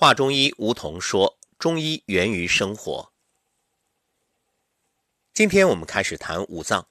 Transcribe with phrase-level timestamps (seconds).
[0.00, 3.12] 华中医吴桐说：“中医源于生活。”
[5.34, 6.88] 今天我们开始谈五脏。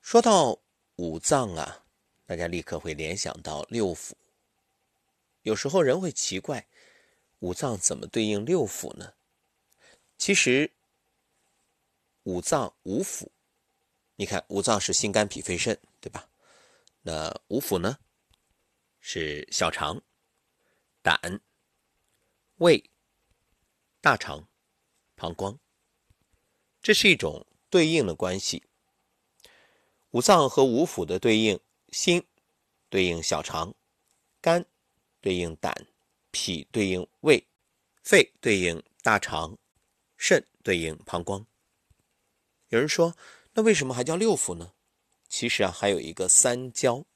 [0.00, 0.58] 说到
[0.96, 1.84] 五脏啊，
[2.26, 4.14] 大家立刻会联想到六腑。
[5.42, 6.66] 有时候人会奇怪，
[7.38, 9.14] 五脏怎么对应六腑呢？
[10.16, 10.72] 其实，
[12.24, 13.28] 五脏五腑，
[14.16, 16.28] 你看五脏是心肝脾肺肾，对吧？
[17.02, 18.00] 那五腑呢，
[18.98, 20.02] 是小肠。
[21.00, 21.40] 胆、
[22.56, 22.90] 胃、
[24.00, 24.48] 大肠、
[25.14, 25.58] 膀胱，
[26.82, 28.64] 这是一种对应的关系。
[30.10, 32.26] 五脏和五腑的对应：心
[32.88, 33.74] 对应小肠，
[34.40, 34.66] 肝
[35.20, 35.86] 对应胆，
[36.30, 37.46] 脾对应胃，
[38.02, 39.56] 肺对应大肠，
[40.16, 41.46] 肾对应膀胱。
[42.68, 43.14] 有人说，
[43.52, 44.72] 那为什么还叫六腑呢？
[45.28, 47.06] 其实啊，还有一个三焦。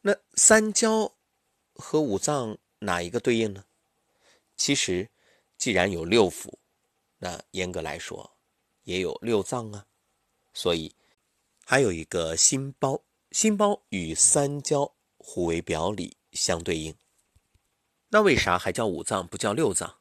[0.00, 1.14] 那三焦
[1.74, 2.58] 和五脏。
[2.80, 3.64] 哪一个对应呢？
[4.56, 5.10] 其实，
[5.56, 6.58] 既然有六腑，
[7.18, 8.36] 那严格来说
[8.82, 9.86] 也有六脏啊。
[10.52, 10.94] 所以
[11.64, 16.94] 还有一个心包，心包与三焦互为表里，相对应。
[18.08, 19.98] 那为啥还叫五脏不叫六脏？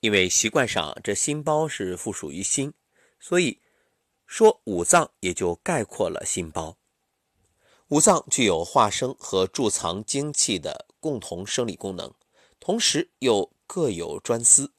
[0.00, 2.74] 因为习惯上这心包是附属于心，
[3.18, 3.60] 所以
[4.26, 6.76] 说五脏也就概括了心包。
[7.88, 10.89] 五脏具有化生和贮藏精气的。
[11.00, 12.14] 共同生理功能，
[12.60, 14.72] 同时又各有专司，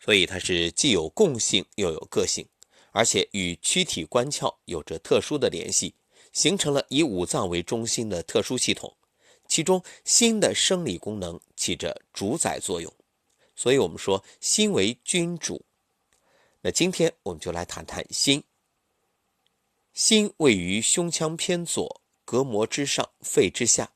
[0.00, 2.48] 所以它是既有共性又有个性，
[2.92, 5.94] 而且与躯体官窍有着特殊的联系，
[6.32, 8.96] 形成了以五脏为中心的特殊系统。
[9.46, 12.90] 其中心的生理功能起着主宰作用，
[13.54, 15.66] 所以我们说心为君主。
[16.62, 18.42] 那今天我们就来谈谈心。
[19.92, 23.92] 心位于胸腔偏左，膈膜之上，肺之下。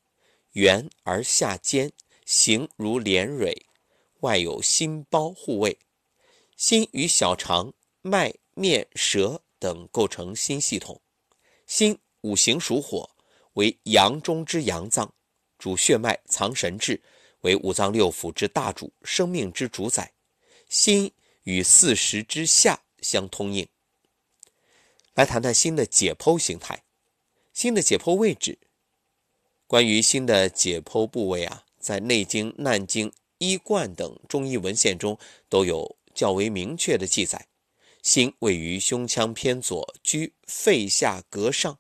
[0.59, 1.93] 圆而下尖，
[2.27, 3.67] 形如莲蕊，
[4.23, 5.79] 外有心包护卫。
[6.57, 11.01] 心与小肠、脉、面、舌等构成心系统。
[11.69, 13.09] 心五行属火，
[13.53, 15.15] 为阳中之阳脏，
[15.61, 17.01] 主血脉，藏神志，
[17.43, 20.13] 为五脏六腑之大主，生命之主宰。
[20.69, 21.13] 心
[21.45, 23.69] 与四时之下相通应。
[25.15, 26.83] 来谈谈心的解剖形态，
[27.53, 28.59] 心的解剖位置。
[29.69, 35.19] 关于心的解剖部位啊，在《内经》《难经》《医贯》等中医文献中
[35.51, 37.49] 都有较为明确的记载。
[38.03, 41.75] 心位于胸腔偏左，居肺下膈上；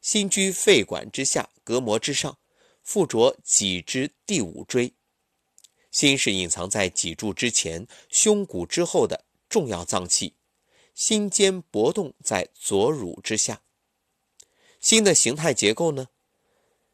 [0.00, 2.38] 心居肺管之下，膈膜之上，
[2.82, 4.94] 附着脊之第五椎。
[5.90, 10.36] 心是隐藏在脊柱之前、胸骨之后的重要脏器。
[10.94, 13.60] 心间搏动在左乳之下。
[14.80, 16.08] 心的形态结构呢？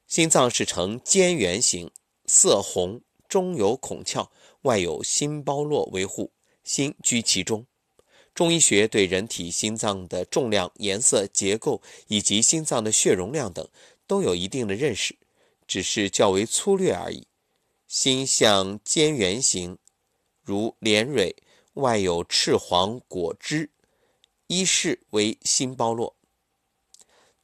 [0.06, 1.91] 心脏是呈尖圆形，
[2.27, 4.28] 色红，中有孔窍，
[4.62, 7.67] 外有心包络维护，心居其中。
[8.33, 13.69] 中医学对人体心脏的重量、颜色、结构以及心脏的血容量等
[14.06, 15.16] 都有一定的认识，
[15.66, 17.27] 只是较为粗略而已。
[17.89, 19.78] 心像尖圆形，
[20.43, 21.34] 如莲蕊，
[21.75, 23.71] 外有赤黄果汁，
[24.47, 26.16] 一是为心包络。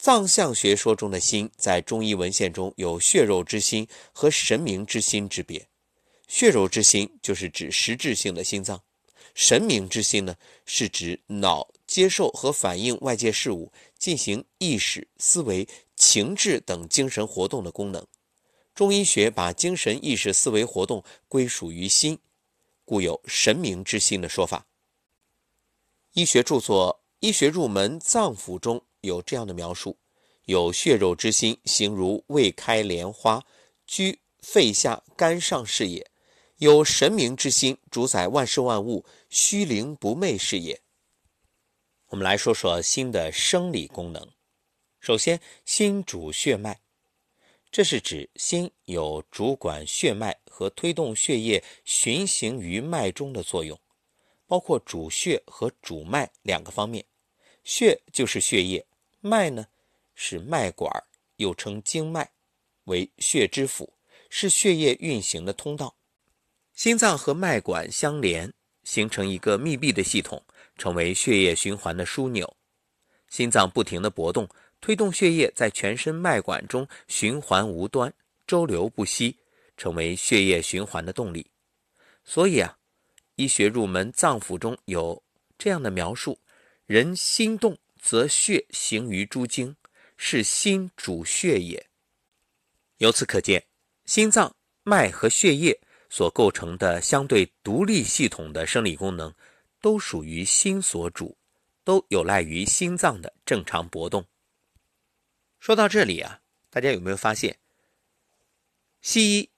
[0.04, 5.68] 藏象学说中的心，在中医文献中有血肉之心和神明之心之别。
[6.26, 8.82] 血肉之心就是指实质性的心脏，
[9.32, 10.34] 神明之心呢，
[10.66, 18.04] 是指脑接受和反映外界事物、进行意识、思维、情志等精神活动的功能。
[18.74, 22.18] 中医学把精神意识、思维活动归属于心，
[22.84, 24.66] 故有神明之心的说法。
[26.14, 28.84] 医学著作《医学入门脏腑》中。
[29.02, 29.98] 有这样的描述：
[30.46, 33.44] 有血肉之心，形如未开莲花，
[33.86, 36.04] 居肺下肝上是也；
[36.56, 40.80] 有神明之心，主宰万事万物，虚灵不昧是也。
[42.08, 44.28] 我们来说说心的生理功能。
[45.00, 46.80] 首先，心主血脉，
[47.72, 53.76] 这是指心有主管血脉和推动血液循行于脉中的作用，
[54.46, 57.04] 包括主血和主脉两个方面。
[57.64, 58.84] 血就是血液。
[59.24, 59.68] 脉呢，
[60.16, 60.90] 是脉管，
[61.36, 62.32] 又称经脉，
[62.84, 63.94] 为血之府，
[64.28, 65.94] 是血液运行的通道。
[66.74, 68.52] 心脏和脉管相连，
[68.82, 70.44] 形成一个密闭的系统，
[70.76, 72.56] 成为血液循环的枢纽。
[73.28, 74.48] 心脏不停的搏动，
[74.80, 78.12] 推动血液在全身脉管中循环无端，
[78.44, 79.38] 周流不息，
[79.76, 81.46] 成为血液循环的动力。
[82.24, 82.76] 所以啊，
[83.36, 85.22] 医学入门脏腑中有
[85.56, 86.40] 这样的描述：
[86.86, 87.78] 人心动。
[88.02, 89.76] 则血行于诸经，
[90.16, 91.88] 是心主血也。
[92.98, 93.64] 由此可见，
[94.04, 99.32] 心脏脉和血液所构成的相对独立系统的生理功能，
[99.80, 101.38] 都属于心所主，
[101.84, 104.26] 都有赖于心脏的正常搏动。
[105.60, 107.56] 说到这里啊，大家有没有发现，
[109.00, 109.50] 西医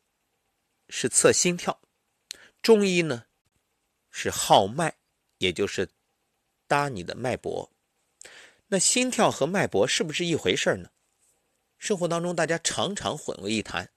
[0.91, 1.81] 是测心跳，
[2.61, 3.25] 中医呢
[4.11, 4.96] 是号脉，
[5.38, 5.88] 也就是
[6.67, 7.70] 搭你的脉搏。
[8.75, 10.88] 那心跳和脉搏是不是一回事儿呢？
[11.79, 13.88] 生活当中大家常常混为一谈，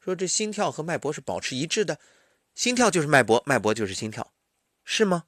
[0.00, 2.00] 说这心跳和脉搏是保持一致的，
[2.54, 4.32] 心跳就是脉搏，脉搏就是心跳，
[4.84, 5.24] 是吗？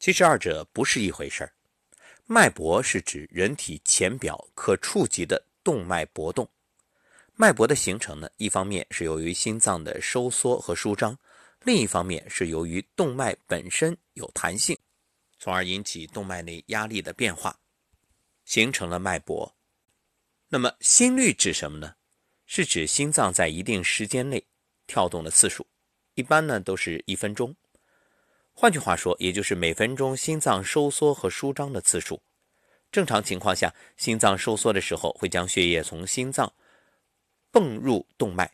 [0.00, 1.52] 其实二者不是一回事儿。
[2.26, 6.50] 脉搏是指人体浅表可触及的动脉搏动。
[7.36, 11.16] 脉搏的形成呢，一方面是由于心脏的收缩和舒张，
[11.62, 14.76] 另一方面是由于动脉本身有弹性，
[15.38, 17.56] 从而引起动脉内压力的变化，
[18.52, 19.56] 形成了脉搏。
[20.48, 21.94] 那么心率指什么呢？
[22.44, 24.46] 是指心脏在一定时间内
[24.86, 25.66] 跳动的次数，
[26.16, 27.56] 一般呢都是一分钟。
[28.52, 32.22] 换句话说，也就是每分钟心脏收缩和舒张的次数。
[32.90, 36.52] 正常情况下，心脏收缩的时候会将血液从心脏
[37.50, 38.52] 泵入动脉，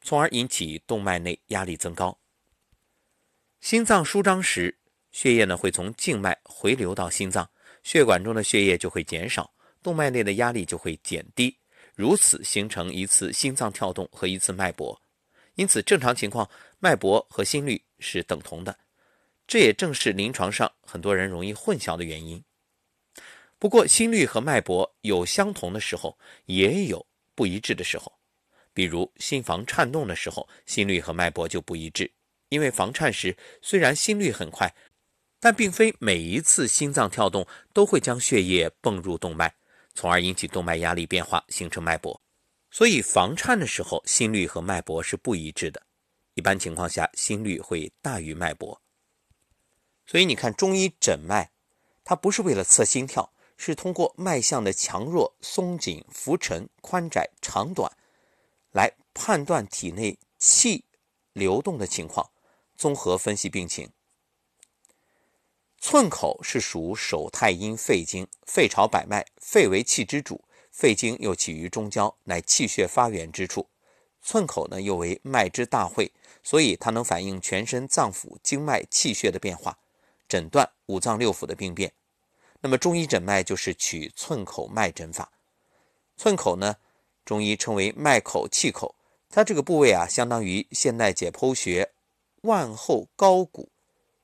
[0.00, 2.18] 从而引起动脉内压力增高。
[3.60, 4.78] 心脏舒张时，
[5.12, 7.50] 血液呢会从静脉回流到心脏，
[7.86, 9.48] 血管中的血液就会减少，
[9.80, 11.56] 动脉内的压力就会减低，
[11.94, 15.00] 如此形成一次心脏跳动和一次脉搏。
[15.54, 16.50] 因此，正常情况，
[16.80, 18.76] 脉搏和心率是等同的。
[19.46, 22.42] 这也正是临床上很多人容易混淆的原因。
[23.56, 27.06] 不过，心率和脉搏有相同的时候，也有
[27.36, 28.12] 不一致的时候。
[28.74, 32.10] 比如心房颤动的时候，心率和脉搏就不一致。
[32.48, 34.72] 因为房颤时虽然心率很快，
[35.38, 39.54] 但并非每一次心脏跳动都会将血液泵入动脉，
[39.94, 42.20] 从而引起动脉压力变化，形成脉搏。
[42.70, 45.82] 所以房颤的时候，心率和脉搏是不一致的。
[46.34, 48.80] 一般情况下，心率会大于脉搏。
[50.06, 51.50] 所以你看，中医诊脉，
[52.04, 57.90] 它不是为了测心跳，是通过脉象的强弱、松紧、浮沉、宽窄、长短，
[58.72, 60.84] 来判断体内气
[61.32, 62.30] 流动的情况，
[62.76, 63.90] 综合分析病情。
[65.88, 70.42] 寸口是属手太阴肺经，肺朝百脉，肺为气之主，
[70.72, 73.68] 肺经又起于中焦，乃气血发源之处。
[74.20, 76.10] 寸口呢，又为脉之大会，
[76.42, 79.78] 所以它能反映全身脏腑经脉气血的变化。
[80.26, 81.92] 诊断五脏六腑的病变，
[82.60, 85.30] 那么中医诊脉就是取寸口脉诊法。
[86.16, 86.74] 寸口呢，
[87.24, 88.96] 中医称为脉口、气口，
[89.30, 91.92] 它这个部位啊，相当于现代解剖学
[92.40, 93.68] 腕后高骨，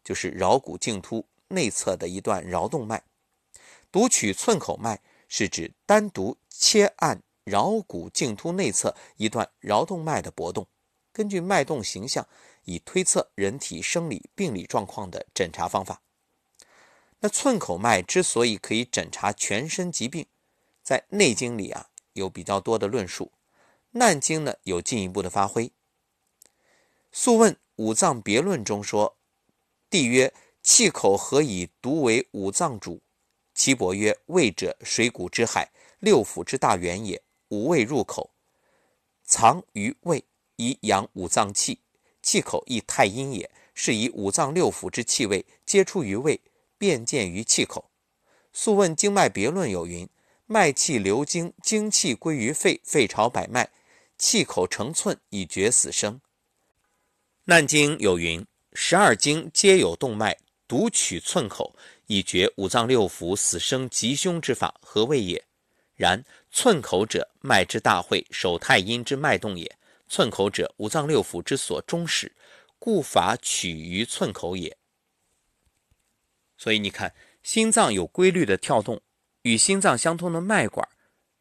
[0.03, 3.05] 就是桡骨茎突内侧的一段桡动脉。
[3.91, 10.67] 读取寸口脉是指单独切按桡骨茎突内侧一段桡动脉的搏动，
[11.13, 12.27] 根据脉动形象。
[12.65, 16.01] 以推测人体生理病理状况的诊查方法。
[17.19, 20.27] 那寸口脉之所以可以诊查全身疾病，
[20.81, 23.33] 在《内经》里啊有比较多的论述，
[23.99, 25.67] 《难经》呢有进一步的发挥。
[27.11, 29.17] 《素问·五脏别论》中说
[29.91, 33.00] ：“帝曰：气口何以独为五脏主？
[33.53, 37.20] 岐伯曰：胃者，水谷之海，六腑之大源也。
[37.49, 38.31] 五味入口，
[39.25, 40.25] 藏于胃，
[40.56, 41.81] 以养五脏气。”
[42.22, 46.41] 气口亦太阴也，是以五脏六腑之气味皆出于胃，
[46.79, 47.91] 便见于气口。
[48.53, 50.08] 素问经脉别论有云：
[50.46, 53.70] 脉气流经，精气归于肺，肺朝百脉，
[54.17, 56.20] 气口成寸，以决死生。
[57.46, 60.39] 难经有云：十二经皆有动脉，
[60.72, 61.76] 独取寸口，
[62.06, 65.44] 以决五脏六腑死生吉凶之法，何谓也？
[65.96, 69.76] 然寸口者，脉之大会，手太阴之脉动也。
[70.08, 72.34] 寸口者，五脏六腑之所终始，
[72.79, 74.74] 故法取于寸口也。
[76.56, 78.98] 所以你看，心脏有规律的跳动，
[79.43, 80.88] 与心脏相通的脉管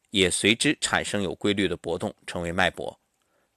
[0.09, 2.99] 也随之产生有规律的搏动，成为脉搏。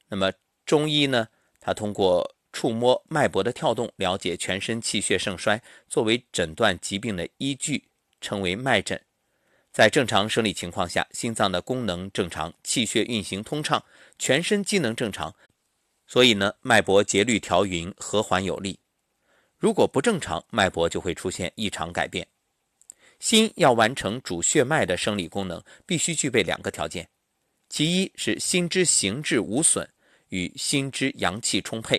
[0.06, 0.32] 那么
[0.64, 1.26] 中医呢？
[1.58, 7.88] 它通过触摸脉搏的跳动，了解全身气血盛衰，作为诊断疾病的依据，
[8.20, 8.98] 称为脉诊。
[9.72, 13.84] 在正常生理情况下，心脏的功能正常，气血运行通畅，
[14.20, 15.34] 全身机能正常，
[16.06, 18.78] 所以呢，脉搏节律调匀，和缓有力。
[19.58, 22.28] 如果不正常，脉搏就会出现异常改变。
[23.18, 27.08] 心要完成主血脉的生理功能，必须具备两个条件：
[27.68, 29.88] 其一是心之形质无损，
[30.28, 31.98] 与心之阳气充沛；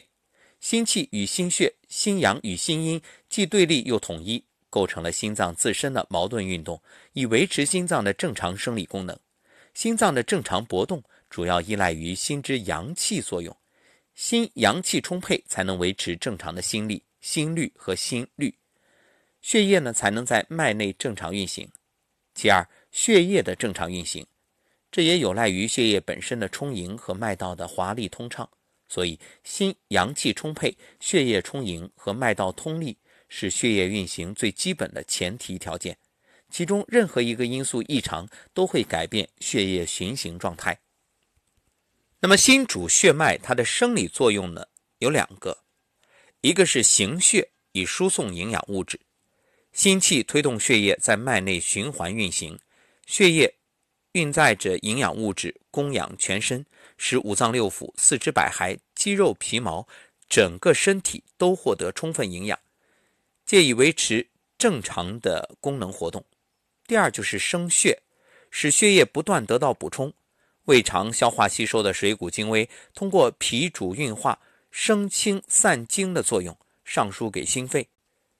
[0.65, 4.43] 心气与心血、心阳与心阴既对立又统一。
[4.67, 6.81] 构成了心脏自身的矛盾运动，
[7.13, 9.15] 以维持心脏的正常生理功能。
[9.75, 13.55] 心脏的正常搏动主要依赖于心之阳气作用，
[14.15, 18.57] 心阳气充沛，才能维持正常的心力、心率和心率，
[19.43, 21.69] 血液呢才能在脉内正常运行。
[22.33, 24.25] 其二，血液的正常运行，
[24.91, 28.49] 这也有赖于血液本身的充盈和脉道的华丽通畅。
[28.87, 35.97] 所以，心阳气充沛，血液充盈和脉道通利是血液运行最基本的前提条件。
[36.51, 40.79] 其中任何一个因素异常，都会改变血液循行状态。
[42.19, 44.65] 那么，心主血脉，它的生理作用呢
[44.99, 45.57] 有两个，
[46.41, 48.99] 一个是行血，以输送营养物质。
[49.73, 52.57] 心气推动血液在脉内循环运行，
[53.05, 53.54] 血液
[54.15, 56.65] 运载着营养物质供养全身。
[56.97, 59.85] 使五脏六腑、四肢百骸、肌肉皮毛，
[60.29, 62.57] 整个身体都获得充分营养，
[63.45, 66.23] 借以维持正常的功能活动。
[66.87, 68.01] 第二就是生血，
[68.49, 70.13] 使血液不断得到补充。
[70.63, 74.39] 胃肠消化吸收的水谷精微，通过脾主运化、
[74.71, 77.89] 生清散精的作用，上输给心肺，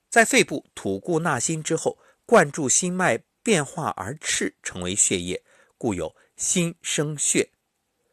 [0.10, 5.44] 在肺部吐故纳新之后，灌注心脉，变化而赤，成为血液，
[5.78, 7.50] 故有心生血。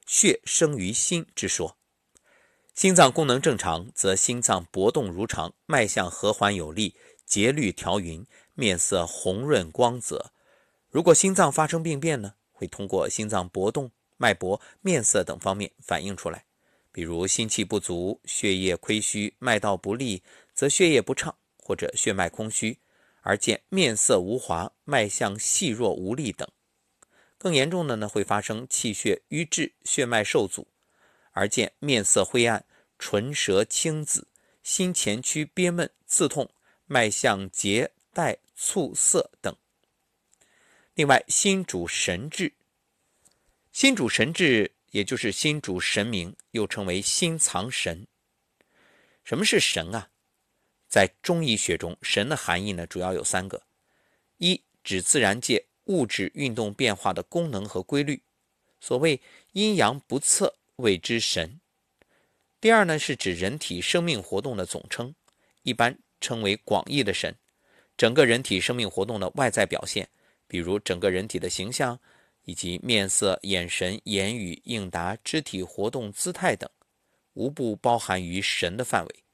[0.06, 1.76] 血生于心之说，
[2.74, 10.32] 心脏功能正常，则心脏搏动如常，脉象和缓有力，节律调匀，面色红润光泽。
[10.90, 16.44] 如果心脏发生病变呢，会通过心脏搏动、脉搏、面色等方面反映出来。
[16.90, 22.78] 比如心气不足、血液亏虚、脉道不利，则血液不畅或者血脉空虚，
[23.22, 26.46] 而见面色无华、脉象细弱无力等。
[27.42, 30.68] 更严重的呢，会发生气血瘀滞、血脉受阻，
[31.32, 32.64] 而见面色灰暗、
[33.00, 34.28] 唇舌青紫、
[34.62, 36.48] 心前区憋闷、刺痛、
[36.86, 39.56] 脉象结带促涩等。
[40.94, 42.52] 另外，心主神志，
[43.72, 48.06] 心主神志，也就是心主神明，又称为心藏神。
[49.24, 50.10] 什么是神啊？
[50.88, 53.64] 在中医学中，神的含义呢，主要有三个：
[54.36, 55.66] 一指自然界。
[55.84, 58.22] 物质运动变化的功能和规律，
[58.80, 59.20] 所谓
[59.52, 61.60] 阴阳不测，谓之神。
[62.60, 65.14] 第二呢，是指人体生命活动的总称，
[65.62, 67.36] 一般称为广义的神，
[67.96, 70.08] 整个人体生命活动的外在表现，
[70.46, 71.98] 比如整个人体的形象，
[72.44, 76.70] 以及面色、眼神、言语、应答、肢体活动、姿态等，
[77.34, 79.24] 无不包含于神的范围。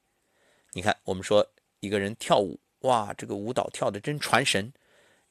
[0.72, 1.46] 你看，我们说
[1.80, 4.72] 一个人跳舞，哇，这个舞蹈跳的真传神。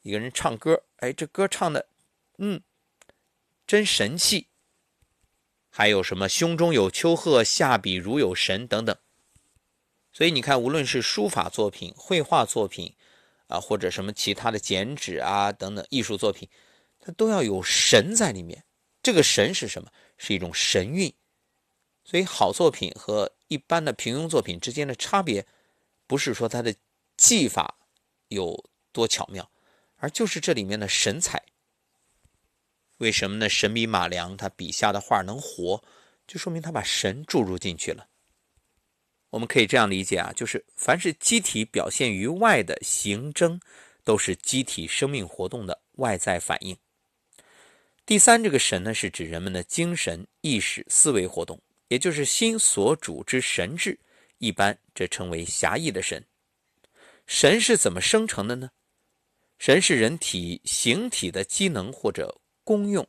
[0.02, 1.88] 一个人唱歌，哎，这歌唱的，
[2.38, 2.62] 嗯，
[3.66, 4.48] 真神气。
[5.70, 8.96] 还有什么“胸中有丘壑，下笔如有神”等等。
[10.12, 12.96] 所以你看，无论是书法作品、绘画作品，
[13.46, 16.48] 啊，或者什么其他的剪纸啊等等艺术作品，
[16.98, 18.64] 它都要有神在里面。
[19.02, 19.92] 这个神是什么？
[20.16, 21.14] 是一种神韵。
[22.02, 25.46] 所以好作品和一般的平庸作品之间的差别，
[26.06, 26.74] 不是说它的
[27.16, 27.78] 技法
[28.28, 29.48] 有多巧妙。
[29.98, 31.42] 而就是这里面的神采，
[32.96, 33.48] 为什么呢？
[33.48, 35.84] 神笔马良他笔下的画能活，
[36.26, 38.08] 就说明他把神注入进去了。
[39.30, 43.60] 我们可以这样理解啊，就是凡是机体表现于外的行征，
[44.02, 46.76] 都是机体生命活动的外在反应。
[48.06, 53.98] 第三，这个神呢，是指人们的精神、意识、思维活动，也就是心所主之神志。
[54.38, 56.24] 一般这称为狭义的神。
[57.26, 58.70] 神是怎么生成的呢？
[59.58, 63.06] 神是人体形体的机能或者功用，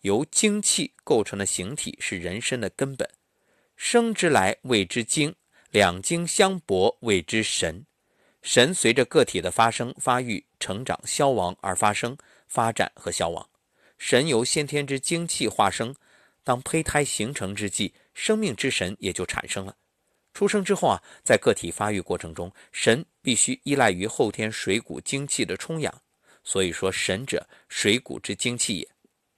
[0.00, 3.08] 由精气构成的形体是人身的根本。
[3.76, 5.34] 生之来谓之精，
[5.70, 7.84] 两精相搏谓之神。
[8.40, 12.16] 神随着个体的发生、发育、成长、消亡而发生、
[12.48, 13.48] 发展和消亡。
[13.98, 15.94] 神由先天之精气化生，
[16.42, 19.76] 当胚胎形成之际，生命之神也就产生了。
[20.34, 26.02] 出生之后啊，在个体发育过程中，神必须依赖于后天水谷精气的充养，
[26.42, 28.88] 所以说神者水谷之精气也。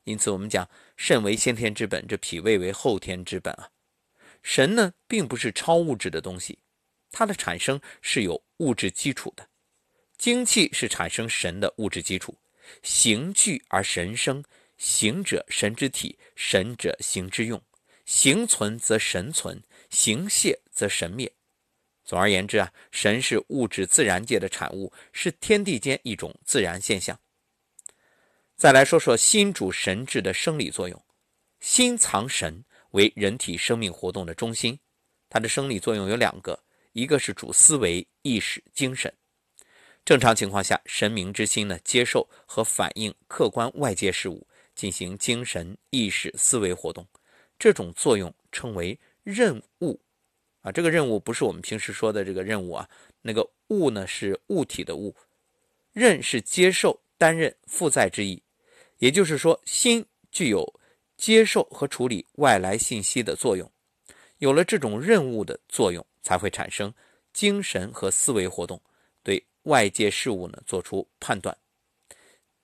[0.05, 3.69] 因此我们讲肾为先天之本，这脾胃为后天之本啊。
[4.43, 6.59] 神呢，并不是超物质的东西，
[7.11, 9.49] 它的产生是有物质基础的。
[10.19, 12.37] 精气是产生神的物质基础，
[12.83, 14.43] 形聚而神生，
[14.79, 17.63] 形者神之体，神者形之用，
[18.05, 19.63] 形存则神存。
[19.91, 21.33] 形泄则神灭。
[22.05, 27.19] 总而言之啊，神是物质自然界的产物，是天地间一种自然现象。
[28.57, 31.03] 再来说说心主神志的生理作用。
[31.61, 34.79] 心藏神，为人体生命活动的中心。
[35.31, 39.13] 它的生理作用有两个，一个是主思维、意识、精神。
[40.05, 47.07] 正常情况下，神明之心呢，接受和反映客观外界事物，进行精神、意识、思维活动。
[47.59, 48.99] 这种作用称为。
[49.25, 49.99] 任务
[50.65, 52.89] 啊，这个任务不是我们平时说的这个任务啊，
[53.21, 55.15] 那个物呢是物体的物，
[55.93, 58.43] 任是接受、担任、负载之意。
[58.97, 60.81] 也就是说，心具有
[61.19, 63.71] 接受和处理外来信息的作用，
[64.39, 66.93] 有了这种任务的作用，才会产生
[67.35, 68.81] 精神和思维活动，
[69.23, 71.55] 对外界事物呢做出判断。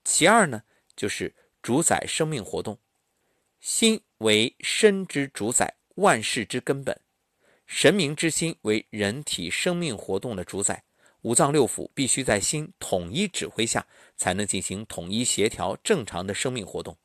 [0.04, 0.62] 其二呢，
[0.96, 1.30] 就是
[1.60, 2.78] 主宰生命活动，
[3.60, 6.98] 心为身之主宰，万事之根本，
[7.72, 10.82] 神明之心为人体生命活动的主宰。
[11.22, 13.86] 五脏六腑必须在心统一指挥下，
[14.16, 16.98] 才能进行统一协调正常的生命活动。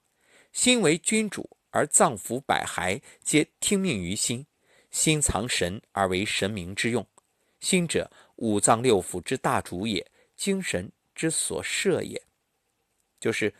[0.51, 4.43] 心为君主，而脏腑百骸皆听命于心。
[4.89, 7.05] 心藏神，而为神明之用。
[7.59, 12.19] 心者，五脏六腑之大主也，精神之所设也，
[13.19, 13.53] 就是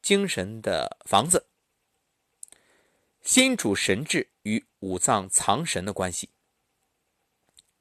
[0.00, 1.46] 精神的房子。
[3.20, 6.30] 心主神志与五脏藏神的关系。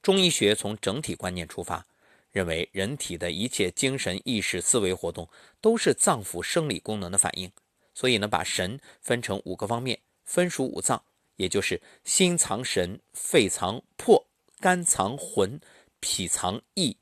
[0.05, 1.83] 中医学从整体观念出发。
[2.31, 5.27] 认为人体的一切精神、意识、思维活动
[5.61, 7.49] 都是脏腑生理功能的反应，
[7.95, 11.01] 所以呢，把神分成五个方面，分属五脏，
[11.37, 14.23] 也就是心藏神，肺藏魄，
[14.59, 15.59] 肝藏魂，
[15.99, 16.95] 脾藏意，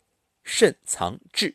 [0.46, 1.54] 肾藏志。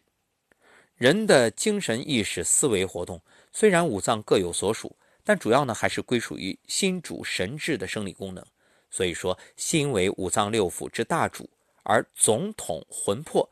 [0.97, 8.45] 人的精神、意识、思维活动虽然五脏各有所属，但主要呢还是归属于心主神志的生理功能。
[8.91, 11.49] 所以说，心为五脏六腑之大主，
[11.83, 13.49] 而总统魂魄。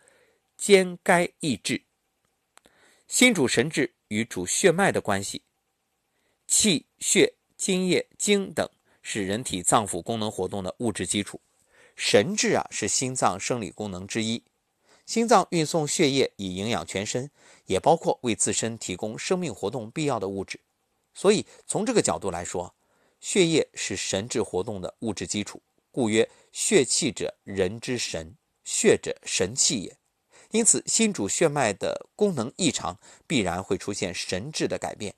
[0.56, 1.82] 兼该意志，
[3.06, 5.42] 心主神志与主血脉的关系，
[6.46, 8.66] 气血津液精等
[9.02, 11.38] 是人体脏腑功能活动的物质基础。
[11.94, 14.42] 神志啊是心脏生理功能之一，
[15.04, 17.30] 心脏运送血液以营养全身，
[17.66, 20.58] 也包括为自身提供生命活动必要的物质。
[21.12, 22.74] 所以从这个角度来说，
[23.20, 25.62] 血液是神志活动的物质基础。
[25.90, 29.96] 故曰：血气者，人之神；血者，神气也。
[30.50, 35.14] 因此，心主血脉的功能异常，必然会出现神志的改变。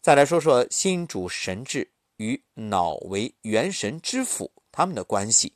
[0.00, 5.54] 再来说说心主神志与脑为元神之府他们的关系。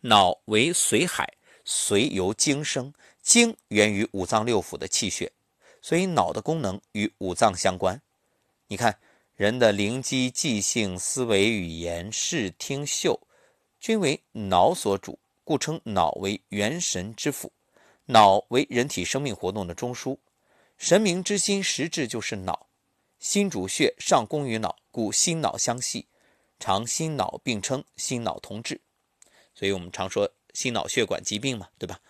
[0.00, 1.32] 脑为髓海，
[1.64, 5.32] 髓由精生，精源于五脏六腑的气血，
[5.80, 8.02] 所以脑的功能与五脏相关。
[8.68, 8.98] 你看，
[9.36, 13.20] 人的灵机、记性、思维、语言、视听嗅，
[13.78, 15.18] 均为脑所主。
[15.44, 17.52] 故称脑为元神之府，
[18.06, 20.18] 脑为人体生命活动的中枢，
[20.76, 22.66] 神明之心实质就是脑。
[23.20, 26.08] 心主血，上供于脑，故心脑相系，
[26.58, 28.80] 常心脑并称，心脑同治。
[29.54, 32.00] 所以我们常说心脑血管疾病嘛，对吧？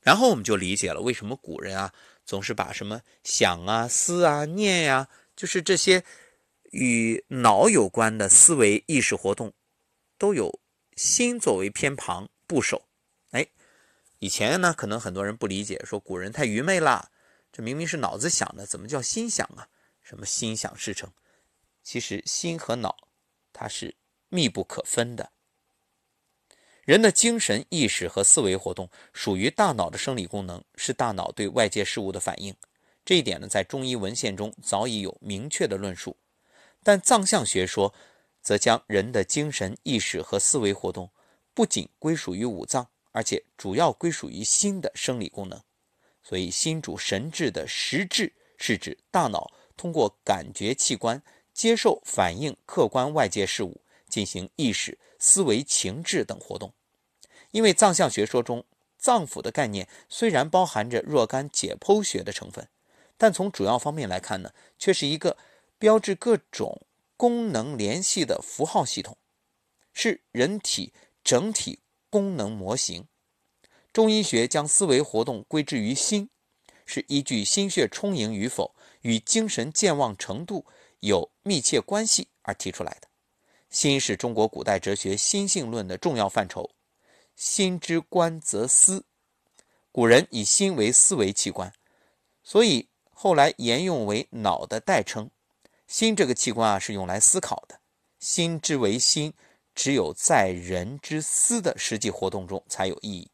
[0.00, 1.92] 然后我们就理解了为什么古人啊
[2.24, 5.08] 总是把什么想啊、思啊、念呀，
[5.40, 6.04] 就是这些
[6.64, 9.54] 与脑有关的思维意识活动，
[10.18, 10.60] 都有
[10.98, 12.28] 心作为偏旁。
[12.46, 12.86] 部首，
[13.30, 13.46] 哎，
[14.18, 17.10] 以前呢，可能很多人不理解，说古人太愚昧了，
[17.50, 19.68] 这明明是脑子想的，怎么叫心想啊？
[20.02, 21.10] 什么心想事成？
[21.82, 23.08] 其实心和脑
[23.54, 23.94] 它是
[24.28, 25.32] 密不可分的。
[26.84, 32.54] 人的精神意识和思维活动属于大脑的生理功能，是大脑对外界事物的反应。
[33.04, 36.16] 这一点呢，在中医文献中早已有明确的论述。
[36.82, 37.92] 但藏象学说
[38.42, 41.10] 则将人的精神意识和思维活动。
[41.52, 45.60] 不仅归属于五脏，而且主要归属于心的生理功能。
[46.22, 51.20] 所以，心主神志的实质是指大脑通过感觉器官
[51.52, 56.72] 接受、反映客观外界事物，进行意识、思维、情志等活动。
[57.50, 58.64] 因为藏象学说中
[58.96, 62.68] 脏腑的概念虽然包含着若干解剖学的成分，
[63.20, 65.36] 但从主要方面来看呢，却是一个
[65.78, 66.86] 标志各种
[67.18, 69.18] 功能联系的符号系统，
[69.92, 70.94] 是人体。
[71.22, 73.06] 整体功能模型，
[73.92, 76.30] 中医学将思维活动归之于心，
[76.86, 80.64] 是依据心血充盈与否与精神健忘程度
[81.00, 83.08] 有密切关系而提出来的。
[83.68, 86.70] 心是中国古代哲学心性论的重要范畴。
[87.36, 89.04] 心之官则思，
[89.92, 91.70] 古人以心为思维器官，
[92.42, 92.88] 所以
[93.22, 95.28] 后来沿用为脑的代称。
[95.86, 97.80] 心这个器官啊，是用来思考的。
[98.18, 99.34] 心之为心。
[99.74, 103.30] 只有在人之思的实际活动中才有意义。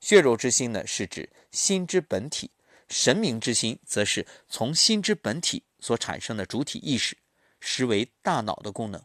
[0.00, 2.50] 血肉之心呢，是指心之本体；
[2.88, 7.16] 神明之心，则是从心之本体所产生的主体意识，
[7.58, 9.02] 实为大脑的功能。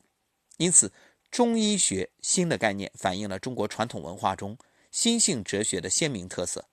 [0.58, 0.92] 因此，
[1.30, 4.58] 中医学心的概念反映了中国传统文化中
[4.92, 6.68] 心性哲学的鲜明特色。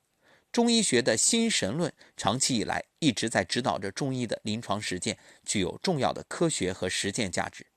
[0.51, 7.67] 中医学的心神论长期以来一直在指导着中医的临床实践，具有重要的科学和实践价值。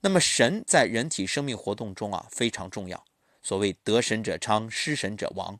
[0.00, 3.04] 那么神在人体生命活动中啊非常重要。
[3.42, 5.58] 所谓得神者昌，失神者亡。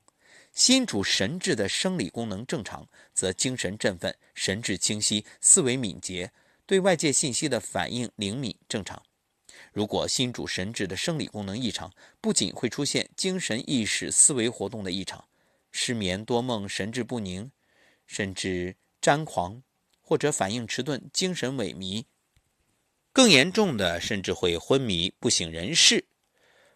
[0.53, 6.33] 心主神志的生理功能正常，则精神振奋，神志清晰，思维敏捷，
[6.65, 9.03] 对外界信息的反应灵敏正常。
[9.73, 15.23] 如果心主神志的生理功能异常，不仅会出现精神意识、思维活动的异常，
[15.79, 17.53] 失眠、多梦、神志不宁，
[18.07, 19.62] 甚至癫狂，
[20.01, 22.07] 或者反应迟钝、精神萎靡，
[23.12, 26.07] 更严重的甚至会昏迷、不省人事。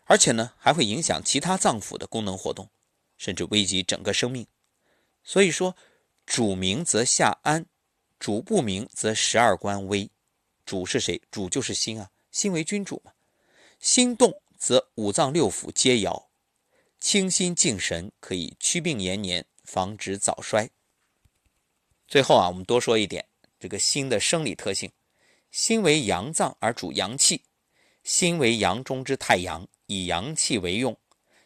[0.05, 2.71] 而且呢，还会影响其他脏腑的功能活动，
[3.17, 4.47] 甚至危及整个生命。
[5.25, 5.75] 所以说，
[6.27, 7.65] 主明则下安，
[8.19, 10.11] 主不明则十二官危。
[10.67, 11.23] 主是谁？
[11.31, 13.13] 主就是心啊，心为君主嘛。
[13.79, 16.30] 心动则五脏六腑皆摇。
[17.01, 20.69] 清心静神可以祛病延年，防止早衰。
[22.07, 23.27] 最后啊，我们多说一点
[23.59, 24.93] 这个心的生理特性。
[25.51, 27.43] 心为阳脏而主阳气，
[28.05, 29.67] 心为阳中之太阳。
[29.87, 30.97] 以阳气为用，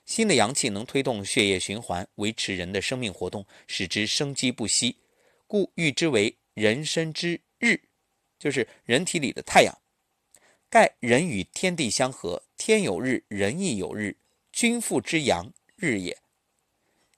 [0.04, 4.98] 心的阳气能推动血液循环，维持人的生命活动，使之生机不息，
[5.46, 7.80] 故誉之为人身之日，
[8.38, 9.74] 就是人体里的太阳。
[10.68, 14.14] 盖人与天地相合，天有日，人亦有日，
[14.54, 16.16] 君父之阳日也。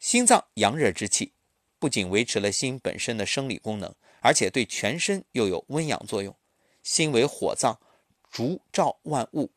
[0.01, 1.35] 心脏阳热之气，
[1.79, 6.35] 不仅维持了心本身的生理功能，而且对全身又有温养作用。
[6.83, 7.79] 心为火脏，
[8.31, 9.53] 烛照万物。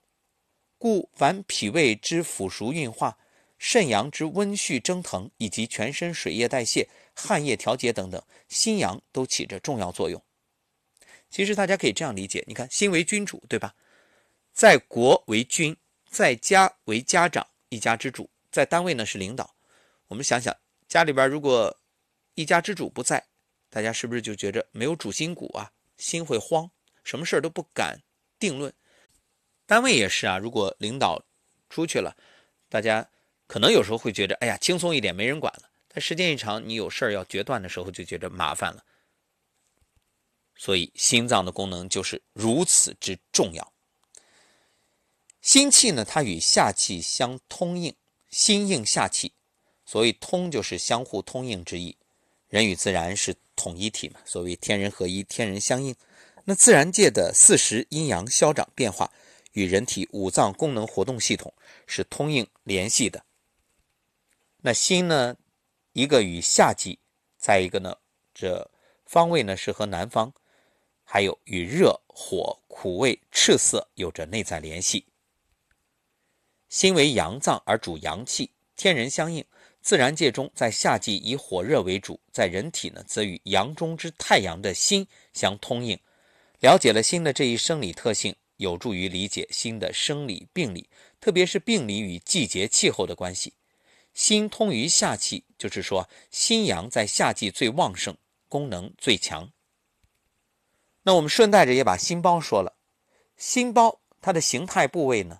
[0.77, 3.17] 故凡脾胃之腐熟运化、
[3.57, 10.21] 肾阳之温煦蒸腾，以及全身水液代谢、汗液调节等等，心阳都起着重要作用。
[11.29, 13.73] 其实大家可以这样理解：你看，心为君主，对吧？
[14.51, 15.77] 在国为君，
[16.09, 19.55] 在家为家长，一家之主；在单位呢是领导。
[20.07, 20.55] 我们想想，
[20.87, 21.79] 家里边如果
[22.33, 23.27] 一家之主不在，
[23.69, 25.71] 大家是不是就觉着没有主心骨啊？
[25.97, 26.71] 心会慌，
[27.03, 28.01] 什么事儿都不敢
[28.37, 28.73] 定论。
[29.65, 31.23] 单位也是啊，如果领导
[31.69, 32.15] 出去了，
[32.67, 33.09] 大家
[33.45, 35.69] 可能有时候会觉得，哎呀，轻松一点，没人管了。
[35.87, 38.83] 但时间一长，你有事儿要决断的时候，就觉得麻烦了。
[40.55, 43.73] 所以心脏的功能就是如此之重要。
[45.49, 47.95] 心气呢，它与下气相通应，
[48.29, 49.33] 心应下气，
[49.83, 51.97] 所谓通就是相互通应之意。
[52.49, 55.95] 人与自然是统一体嘛，所谓天人合一，天人相应。
[56.43, 59.11] 那自然界的四时阴阳消长变化。
[59.53, 61.51] 与人体五脏功能活动系统
[61.87, 63.25] 是通应联系的。
[64.57, 65.35] 那心呢，
[65.93, 66.99] 一个与夏季，
[67.39, 67.97] 再一个呢，
[68.35, 68.69] 这
[69.07, 70.31] 方位呢是和南方，
[71.03, 75.07] 还有与热、火、苦味、赤色有着内在联系。
[76.69, 79.43] 心为阳脏而主阳气，天人相应。
[79.81, 85.99] 自然界中，在夏季以火热为主，在人体呢，则与阳中之太阳的心相通应。
[86.59, 88.35] 了解了心的这一生理特性。
[88.57, 90.89] 有助于理解心的生理病理，
[91.21, 93.53] 特别是病理与季节气候的关系。
[94.13, 98.17] 心通于夏气，就是说心阳在夏季最旺盛，
[98.49, 99.49] 功能最强。
[101.03, 102.75] 那我们顺带着也把心包说了。
[103.37, 105.39] 心包它的形态部位呢？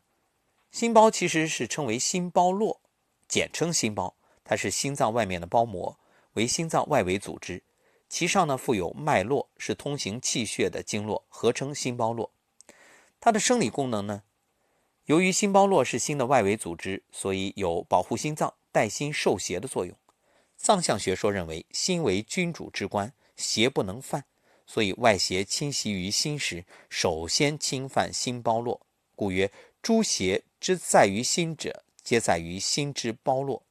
[0.71, 2.79] 心包其实是称为心包络，
[3.27, 4.15] 简称心包。
[4.43, 5.99] 它是心脏外面的包膜，
[6.33, 7.61] 为心脏外围组织，
[8.07, 12.31] 其上呢附有脉络，是通行气血的经络，合称心包络。
[13.19, 14.23] 它的生理功能呢？
[15.05, 19.95] 由于心包络是心的外围组织，所以有保护心脏、带心受邪的作用。
[20.55, 24.25] 脏象学说认为，心为君主之官，邪不能犯，
[24.65, 28.81] 所以外邪侵袭于心时，首先侵犯心包络。
[29.15, 29.51] 故曰：
[29.81, 33.63] 诸邪之在于心者，皆在于心之包络。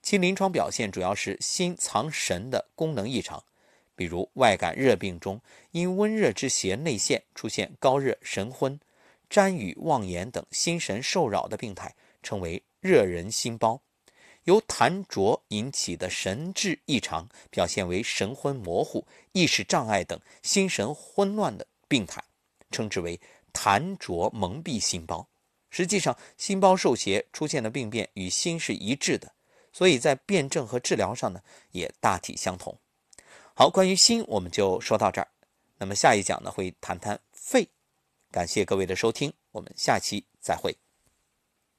[0.00, 3.42] 其临床表现主要是心藏神的功能异常。
[3.94, 5.38] 比如外感热病中，
[5.72, 8.80] 因温热之邪内陷，出现高热、神昏、
[9.28, 13.82] 谵语、妄言等心神受扰的病态，称为热人心包；
[14.44, 22.24] 由痰浊引起的神志异常，表现为神昏模糊、意识障碍等心神混乱的病态，
[22.70, 23.20] 称之为
[23.52, 25.28] 痰浊蒙蔽心包。
[25.70, 29.32] 实际上，心包受邪出现的病变与心是一致的，
[29.72, 32.76] 所以在辩证和治疗上呢，也大体相同。
[33.54, 35.28] 好，关于心我们就说到这儿。
[35.78, 37.68] 那么下一讲呢会谈谈肺。
[38.30, 40.89] 感谢各位的收听，我们下期再会。